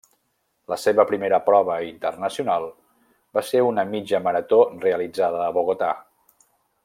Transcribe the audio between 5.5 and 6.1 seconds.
Bogotà.